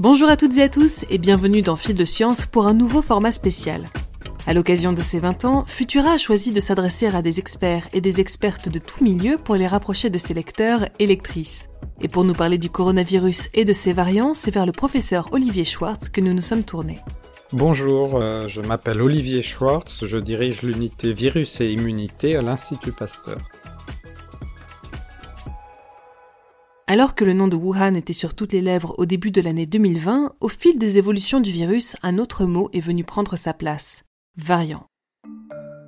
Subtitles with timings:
[0.00, 3.02] Bonjour à toutes et à tous et bienvenue dans Fil de Science pour un nouveau
[3.02, 3.84] format spécial.
[4.46, 8.00] À l'occasion de ses 20 ans, Futura a choisi de s'adresser à des experts et
[8.00, 11.68] des expertes de tout milieu pour les rapprocher de ses lecteurs et lectrices.
[12.00, 15.64] Et pour nous parler du coronavirus et de ses variants, c'est vers le professeur Olivier
[15.64, 17.00] Schwartz que nous nous sommes tournés.
[17.52, 23.36] Bonjour, euh, je m'appelle Olivier Schwartz, je dirige l'unité virus et immunité à l'Institut Pasteur.
[26.92, 29.64] Alors que le nom de Wuhan était sur toutes les lèvres au début de l'année
[29.64, 34.02] 2020, au fil des évolutions du virus, un autre mot est venu prendre sa place
[34.36, 34.86] variant.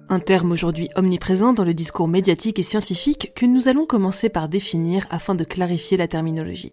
[0.09, 4.48] Un terme aujourd'hui omniprésent dans le discours médiatique et scientifique que nous allons commencer par
[4.48, 6.70] définir afin de clarifier la terminologie.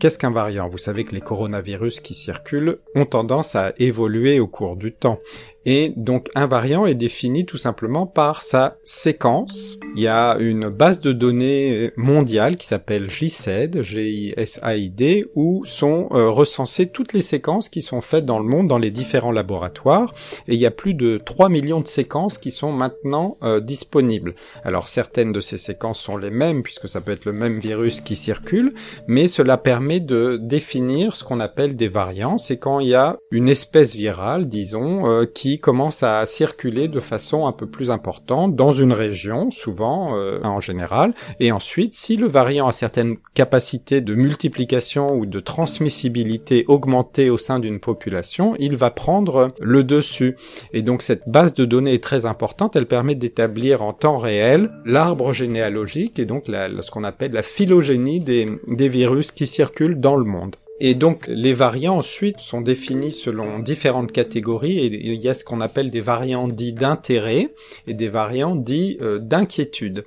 [0.00, 0.66] Qu'est-ce qu'un variant?
[0.66, 5.20] Vous savez que les coronavirus qui circulent ont tendance à évoluer au cours du temps.
[5.66, 9.78] Et donc un variant est défini tout simplement par sa séquence.
[9.94, 16.30] Il y a une base de données mondiale qui s'appelle GISAID, G-I-S-A-I-D, où sont euh,
[16.30, 20.14] recensées toutes les séquences qui sont faites dans le monde dans les différents laboratoires.
[20.48, 24.34] Et il y a plus de 3 millions de séquences qui sont maintenant euh, disponibles.
[24.64, 28.00] Alors certaines de ces séquences sont les mêmes puisque ça peut être le même virus
[28.00, 28.72] qui circule,
[29.06, 32.38] mais cela permet de définir ce qu'on appelle des variants.
[32.38, 37.00] C'est quand il y a une espèce virale, disons, euh, qui commence à circuler de
[37.00, 41.14] façon un peu plus importante dans une région, souvent euh, en général.
[41.40, 47.38] Et ensuite, si le variant a certaines capacités de multiplication ou de transmissibilité augmentée au
[47.38, 50.36] sein d'une population, il va prendre le dessus.
[50.72, 52.76] Et donc cette base de données est très importante.
[52.76, 58.20] Elle permet d'établir en temps réel l'arbre généalogique et donc ce qu'on appelle la phylogénie
[58.20, 60.56] des virus qui circulent dans le monde.
[60.80, 65.44] Et donc les variants ensuite sont définis selon différentes catégories et il y a ce
[65.44, 67.52] qu'on appelle des variants dits d'intérêt
[67.86, 70.06] et des variants dits euh, d'inquiétude.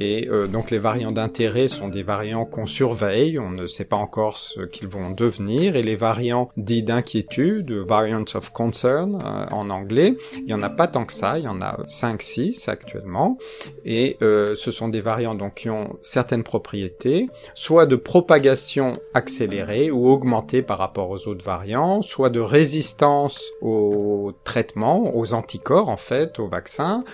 [0.00, 3.96] Et euh, donc les variants d'intérêt sont des variants qu'on surveille, on ne sait pas
[3.96, 9.68] encore ce qu'ils vont devenir, et les variants dits d'inquiétude, variants of concern euh, en
[9.68, 13.36] anglais, il y en a pas tant que ça, il y en a 5-6 actuellement,
[13.84, 19.90] et euh, ce sont des variants donc qui ont certaines propriétés, soit de propagation accélérée
[19.90, 25.98] ou augmentée par rapport aux autres variants, soit de résistance au traitement, aux anticorps en
[25.98, 27.04] fait, aux vaccins,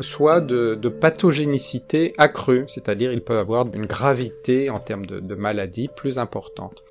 [0.00, 1.83] soit de pathogénicité
[2.18, 6.84] accrue, c'est-à-dire ils peuvent avoir une gravité en termes de, de maladie plus importante.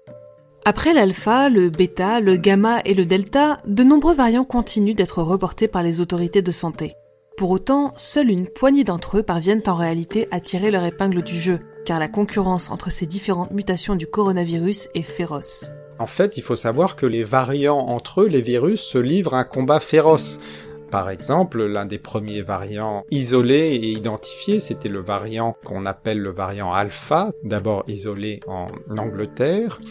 [0.65, 5.67] Après l'alpha, le bêta, le gamma et le delta, de nombreux variants continuent d'être reportés
[5.67, 6.93] par les autorités de santé.
[7.35, 11.37] Pour autant, seule une poignée d'entre eux parviennent en réalité à tirer leur épingle du
[11.37, 15.69] jeu, car la concurrence entre ces différentes mutations du coronavirus est féroce.
[15.99, 19.43] En fait, il faut savoir que les variants entre eux, les virus, se livrent un
[19.43, 20.39] combat féroce.
[20.93, 26.29] Par exemple, l'un des premiers variants isolés et identifiés, c'était le variant qu'on appelle le
[26.29, 29.81] variant alpha, d'abord isolé en Angleterre,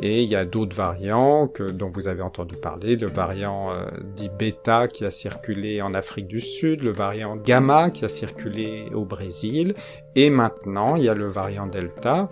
[0.00, 4.28] et il y a d'autres variants dont vous avez entendu parler, le variant euh, dit
[4.28, 9.06] bêta qui a circulé en Afrique du Sud, le variant gamma qui a circulé au
[9.06, 9.72] Brésil,
[10.14, 12.28] et maintenant il y a le variant delta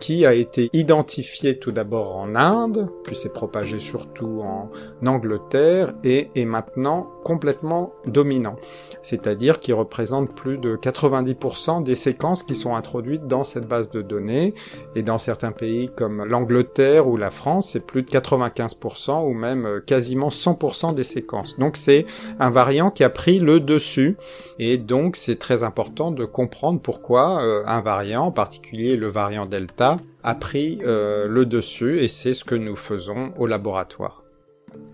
[0.00, 4.70] qui a été identifié tout d'abord en Inde, puis s'est propagé surtout en
[5.06, 8.56] Angleterre et est maintenant complètement dominant.
[9.02, 14.02] C'est-à-dire qu'il représente plus de 90% des séquences qui sont introduites dans cette base de
[14.02, 14.54] données
[14.94, 19.66] et dans certains pays comme l'Angleterre ou la France, c'est plus de 95% ou même
[19.66, 21.58] euh, quasiment 100% des séquences.
[21.58, 22.06] Donc c'est
[22.38, 24.16] un variant qui a pris le dessus
[24.58, 29.46] et donc c'est très important de comprendre pourquoi euh, un variant, en particulier le variant
[29.46, 29.89] Delta,
[30.22, 34.22] a pris euh, le dessus et c'est ce que nous faisons au laboratoire.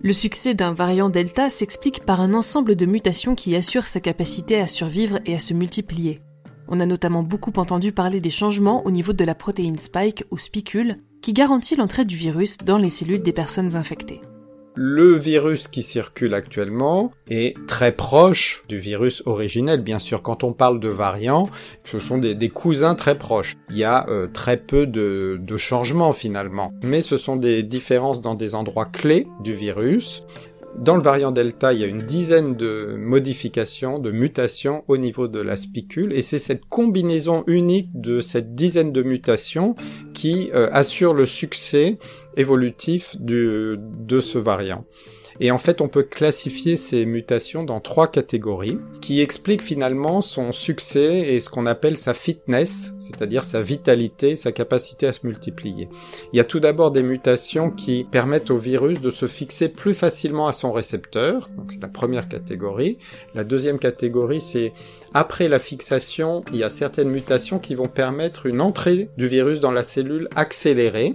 [0.03, 4.59] Le succès d'un variant Delta s'explique par un ensemble de mutations qui assurent sa capacité
[4.61, 6.21] à survivre et à se multiplier.
[6.69, 10.39] On a notamment beaucoup entendu parler des changements au niveau de la protéine spike ou
[10.39, 14.21] spicule qui garantit l'entrée du virus dans les cellules des personnes infectées.
[14.79, 19.81] Le virus qui circule actuellement est très proche du virus originel.
[19.81, 21.49] Bien sûr, quand on parle de variants,
[21.85, 23.57] ce sont des, cousins très proches.
[23.71, 28.21] Il y a euh, très peu de, de changements finalement, mais ce sont des différences
[28.21, 30.23] dans des endroits clés du virus.
[30.79, 35.27] Dans le variant Delta, il y a une dizaine de modifications, de mutations au niveau
[35.27, 39.75] de la spicule, et c'est cette combinaison unique de cette dizaine de mutations
[40.13, 41.99] qui euh, assure le succès
[42.37, 44.85] évolutif de ce variant.
[45.41, 50.53] Et en fait, on peut classifier ces mutations dans trois catégories qui expliquent finalement son
[50.53, 55.89] succès et ce qu'on appelle sa fitness, c'est-à-dire sa vitalité, sa capacité à se multiplier.
[56.33, 59.95] Il y a tout d'abord des mutations qui permettent au virus de se fixer plus
[59.95, 62.99] facilement à son récepteur, donc c'est la première catégorie.
[63.35, 64.73] La deuxième catégorie, c'est
[65.15, 69.61] après la fixation, il y a certaines mutations qui vont permettre une entrée du virus
[69.61, 71.15] dans la cellule accélérée.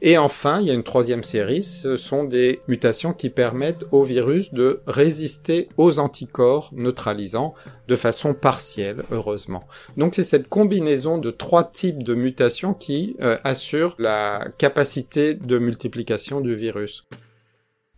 [0.00, 4.04] Et enfin, il y a une troisième série, ce sont des mutations qui permettent au
[4.04, 7.54] virus de résister aux anticorps neutralisants
[7.88, 9.64] de façon partielle, heureusement.
[9.96, 15.58] Donc c'est cette combinaison de trois types de mutations qui euh, assure la capacité de
[15.58, 17.04] multiplication du virus.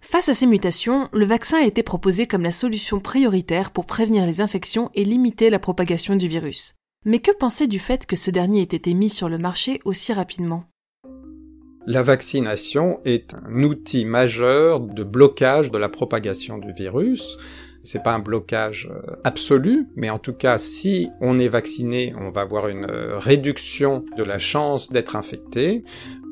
[0.01, 4.25] Face à ces mutations, le vaccin a été proposé comme la solution prioritaire pour prévenir
[4.25, 6.75] les infections et limiter la propagation du virus.
[7.05, 10.13] Mais que penser du fait que ce dernier ait été mis sur le marché aussi
[10.13, 10.70] rapidement?
[11.91, 17.37] La vaccination est un outil majeur de blocage de la propagation du virus.
[17.83, 22.31] C'est pas un blocage euh, absolu, mais en tout cas, si on est vacciné, on
[22.31, 25.83] va avoir une euh, réduction de la chance d'être infecté.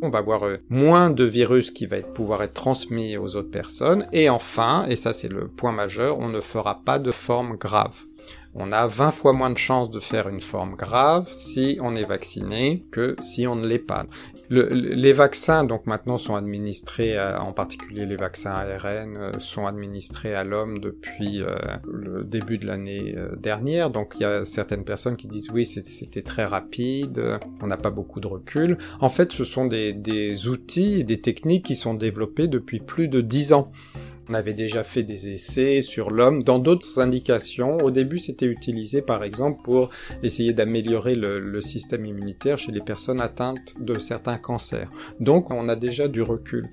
[0.00, 4.06] On va avoir euh, moins de virus qui va pouvoir être transmis aux autres personnes.
[4.12, 8.07] Et enfin, et ça c'est le point majeur, on ne fera pas de forme grave
[8.54, 12.04] on a 20 fois moins de chances de faire une forme grave si on est
[12.04, 14.06] vacciné que si on ne l'est pas.
[14.50, 20.44] les vaccins, donc maintenant, sont administrés, en particulier les vaccins ARN, euh, sont administrés à
[20.44, 21.56] l'homme depuis euh,
[21.86, 23.90] le début de l'année euh, dernière.
[23.90, 27.90] Donc il y a certaines personnes qui disent oui, c'était très rapide, on n'a pas
[27.90, 28.78] beaucoup de recul.
[29.00, 33.20] En fait, ce sont des, des outils des techniques qui sont développés depuis plus de
[33.20, 33.70] 10 ans.
[34.28, 37.78] On avait déjà fait des essais sur l'homme dans d'autres indications.
[37.78, 39.88] Au début, c'était utilisé par exemple pour
[40.22, 44.88] essayer d'améliorer le, système immunitaire chez les personnes atteintes de certains cancers.
[45.18, 46.68] Donc on a déjà du recul.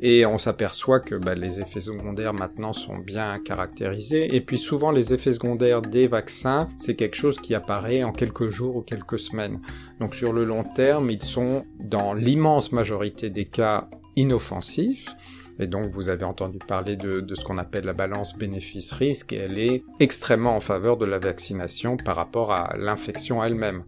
[0.00, 4.34] Et on s'aperçoit que bah, les effets secondaires maintenant sont bien caractérisés.
[4.34, 8.50] Et puis souvent les effets secondaires des vaccins, c'est quelque chose qui apparaît en quelques
[8.50, 9.60] jours ou quelques semaines.
[10.00, 15.14] Donc sur le long terme, ils sont dans l'immense majorité des cas inoffensifs.
[15.58, 19.58] Et donc vous avez entendu parler de, ce qu'on appelle la balance bénéfice-risque et elle
[19.58, 23.84] est extrêmement en faveur de la vaccination par rapport à l'infection elle-même.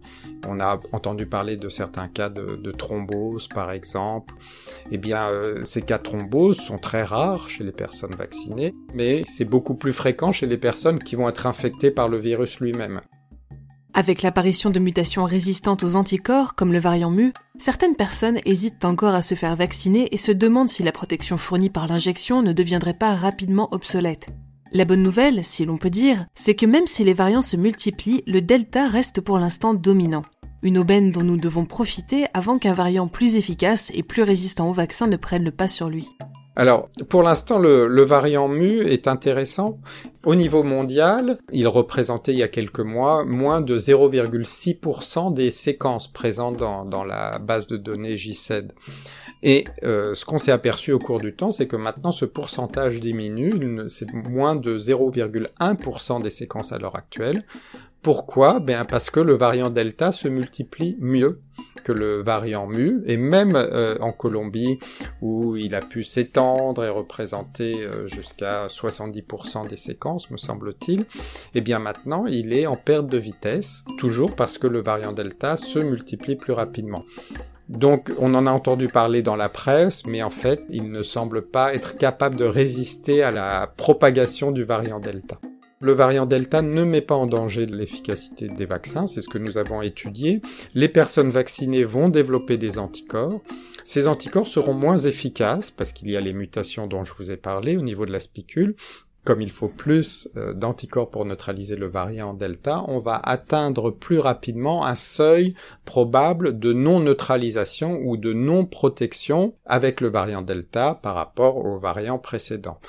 [0.47, 4.33] On a entendu parler de certains cas de, thrombose par exemple.
[4.91, 9.23] Eh bien euh, ces cas de thrombose sont très rares chez les personnes vaccinées, mais
[9.23, 13.01] c'est beaucoup plus fréquent chez les personnes qui vont être infectées par le virus lui-même.
[13.97, 19.15] Avec l'apparition de mutations résistantes aux anticorps, comme le variant mu, certaines personnes hésitent encore
[19.15, 22.93] à se faire vacciner et se demandent si la protection fournie par l'injection ne deviendrait
[22.93, 24.27] pas rapidement obsolète.
[24.71, 28.21] La bonne nouvelle, si l'on peut dire, c'est que même si les variants se multiplient,
[28.27, 30.25] le Delta reste pour l'instant dominant.
[30.61, 34.73] Une aubaine dont nous devons profiter avant qu'un variant plus efficace et plus résistant au
[34.73, 36.07] vaccin ne prenne le pas sur lui.
[36.59, 39.77] Alors, pour l'instant, le, variant mu est intéressant.
[40.25, 46.07] Au niveau mondial, il représentait il y a quelques mois moins de 0,6% des séquences
[46.07, 48.73] présentes dans, la base de données JSED.
[49.43, 52.99] Et euh, ce qu'on s'est aperçu au cours du temps, c'est que maintenant ce pourcentage
[52.99, 57.43] diminue, c'est moins de 0,1% des séquences à l'heure actuelle.
[58.01, 58.59] Pourquoi?
[58.59, 61.41] Ben parce que le variant Delta se multiplie mieux
[61.83, 64.79] que le variant mu, et même euh, en Colombie,
[65.21, 71.05] où il a pu s'étendre et représenter euh, jusqu'à 70% des séquences, me semble-t-il, et
[71.55, 75.57] eh bien maintenant il est en perte de vitesse, toujours parce que le variant Delta
[75.57, 77.03] se multiplie plus rapidement.
[77.69, 81.41] Donc on en a entendu parler dans la presse, mais en fait il ne semble
[81.41, 85.37] pas être capable de résister à la propagation du variant Delta.
[85.79, 89.59] Le variant Delta ne met pas en danger l'efficacité des vaccins, c'est ce que nous
[89.59, 90.41] avons étudié.
[90.73, 93.41] Les personnes vaccinées vont développer des anticorps.
[93.83, 97.37] Ces anticorps seront moins efficaces parce qu'il y a les mutations dont je vous ai
[97.37, 98.75] parlé au niveau de la spicule.
[99.27, 104.19] Comme il faut plus euh, d'anticorps pour neutraliser le variant Delta, on va atteindre plus
[104.19, 105.53] rapidement un seuil
[105.83, 112.79] probable de non-neutralisation ou de non-protection avec le variant Delta par rapport au variant précédent.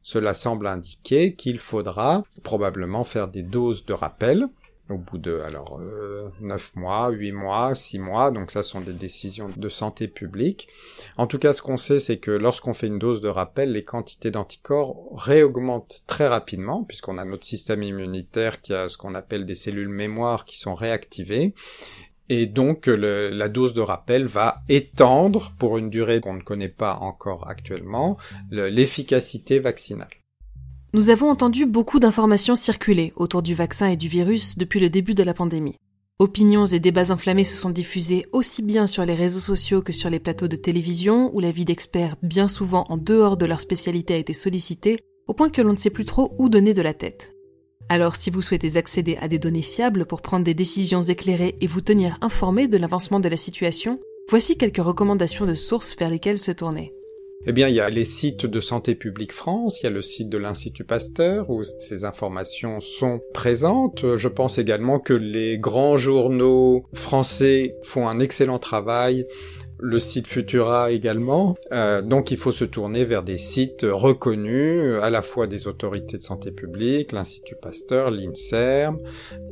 [0.00, 4.46] Cela semble indiquer qu'il faudra probablement faire des doses de rappel
[4.92, 8.92] au bout de alors euh, 9 mois, 8 mois, 6 mois, donc ça sont des
[8.92, 10.68] décisions de santé publique.
[11.16, 13.84] En tout cas, ce qu'on sait, c'est que lorsqu'on fait une dose de rappel, les
[13.84, 19.46] quantités d'anticorps réaugmentent très rapidement, puisqu'on a notre système immunitaire qui a ce qu'on appelle
[19.46, 21.54] des cellules mémoire qui sont réactivées,
[22.28, 26.94] et donc la dose de rappel va étendre, pour une durée qu'on ne connaît pas
[26.94, 28.16] encore actuellement,
[28.50, 30.21] l'efficacité vaccinale.
[30.94, 35.14] Nous avons entendu beaucoup d'informations circuler autour du vaccin et du virus depuis le début
[35.14, 35.76] de la pandémie.
[36.18, 40.10] Opinions et débats enflammés se sont diffusés aussi bien sur les réseaux sociaux que sur
[40.10, 44.18] les plateaux de télévision, où l'avis d'experts, bien souvent en dehors de leur spécialité, a
[44.18, 47.32] été sollicité, au point que l'on ne sait plus trop où donner de la tête.
[47.88, 51.66] Alors si vous souhaitez accéder à des données fiables pour prendre des décisions éclairées et
[51.66, 56.38] vous tenir informé de l'avancement de la situation, voici quelques recommandations de sources vers lesquelles
[56.38, 56.92] se tourner.
[57.44, 60.00] Eh bien, il y a les sites de Santé publique France, il y a le
[60.00, 64.16] site de l'Institut Pasteur où ces informations sont présentes.
[64.16, 69.26] Je pense également que les grands journaux français font un excellent travail
[69.82, 71.56] le site Futura également.
[71.72, 76.16] Euh, donc il faut se tourner vers des sites reconnus, à la fois des autorités
[76.16, 78.98] de santé publique, l'Institut Pasteur, l'INSERM,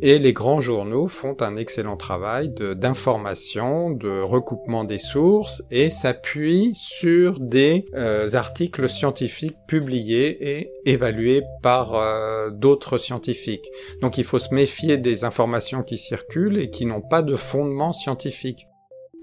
[0.00, 6.72] et les grands journaux font un excellent travail d'information, de, recoupement des sources, et s'appuient
[6.74, 13.68] sur des euh, articles scientifiques publiés et évalués par euh, d'autres scientifiques.
[14.00, 17.92] Donc il faut se méfier des informations qui circulent et qui n'ont pas de fondement
[17.92, 18.66] scientifique.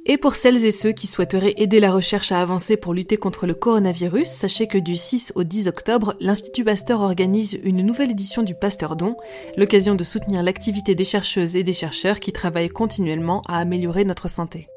[0.10, 3.46] Et pour celles et ceux qui souhaiteraient aider la recherche à avancer pour lutter contre
[3.46, 8.42] le coronavirus, sachez que du 6 au 10 octobre, l'Institut Pasteur organise une nouvelle édition
[8.42, 9.18] du Pasteur Don,
[9.58, 14.30] l'occasion de soutenir l'activité des chercheuses et des chercheurs qui travaillent continuellement à améliorer notre
[14.30, 14.70] santé.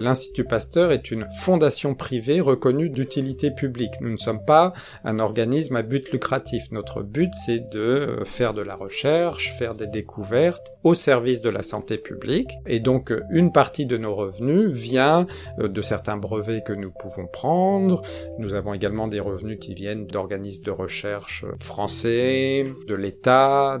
[0.00, 3.92] L'Institut Pasteur est une fondation privée reconnue d'utilité publique.
[4.00, 4.72] Nous ne sommes pas
[5.04, 6.64] un organisme à but lucratif.
[6.72, 11.50] Notre but, c'est de euh, faire de la recherche, faire des découvertes au service de
[11.50, 12.50] la santé publique.
[12.66, 15.26] Et donc, euh, une partie de nos revenus vient
[15.58, 18.02] euh, de certains brevets que nous pouvons prendre.
[18.38, 23.80] Nous avons également des revenus qui viennent d'organismes de recherche français, de l'État,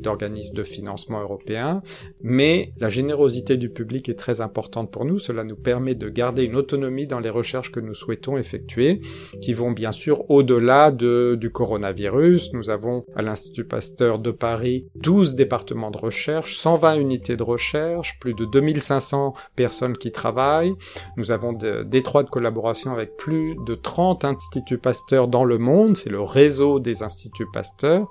[0.00, 1.82] d'organismes de, de financement européens.
[2.22, 5.18] Mais la générosité du public est très importante pour nous.
[5.18, 9.00] Cela nous permet de garder une autonomie dans les recherches que nous souhaitons effectuer,
[9.42, 12.52] qui vont bien sûr au-delà de, du coronavirus.
[12.52, 18.20] Nous avons à l'Institut Pasteur de Paris 12 départements de recherche, 120 unités de recherche,
[18.20, 20.74] plus de 2500 personnes qui travaillent.
[21.16, 25.96] Nous avons d'étroites collaborations avec plus de 30 instituts Pasteur dans le monde.
[25.96, 28.08] C'est le réseau des instituts Pasteur.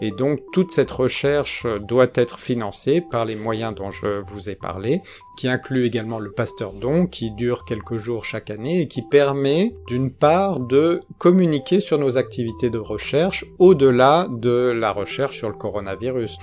[0.00, 4.54] Et donc toute cette recherche doit être financée par les moyens dont je vous ai
[4.54, 5.00] parlé,
[5.36, 9.74] qui inclut également le Pasteur Don, qui dure quelques jours chaque année et qui permet
[9.86, 15.54] d'une part de communiquer sur nos activités de recherche au-delà de la recherche sur le
[15.54, 16.36] coronavirus.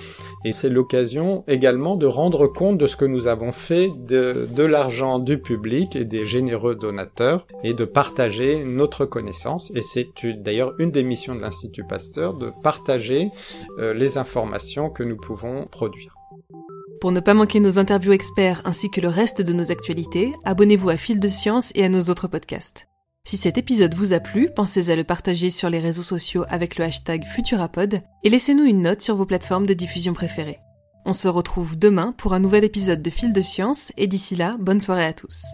[0.44, 4.64] Et c'est l'occasion également de rendre compte de ce que nous avons fait de, de
[4.64, 9.70] l'argent du public et des généreux donateurs et de partager notre connaissance.
[9.74, 13.30] Et c'est d'ailleurs une des missions de l'Institut Pasteur de partager
[13.78, 16.14] les informations que nous pouvons produire.
[17.00, 20.90] Pour ne pas manquer nos interviews experts ainsi que le reste de nos actualités, abonnez-vous
[20.90, 22.88] à Fil de Science et à nos autres podcasts.
[23.24, 26.76] Si cet épisode vous a plu, pensez à le partager sur les réseaux sociaux avec
[26.76, 30.58] le hashtag Futurapod et laissez-nous une note sur vos plateformes de diffusion préférées.
[31.06, 34.56] On se retrouve demain pour un nouvel épisode de Fil de Science et d'ici là,
[34.58, 35.44] bonne soirée à tous.